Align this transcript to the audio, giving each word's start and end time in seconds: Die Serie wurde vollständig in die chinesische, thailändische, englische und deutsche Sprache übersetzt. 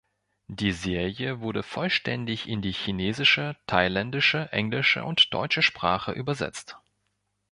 Die 0.47 0.71
Serie 0.71 1.41
wurde 1.41 1.61
vollständig 1.61 2.47
in 2.49 2.63
die 2.63 2.71
chinesische, 2.71 3.55
thailändische, 3.67 4.51
englische 4.51 5.03
und 5.05 5.31
deutsche 5.31 5.61
Sprache 5.61 6.11
übersetzt. 6.11 6.75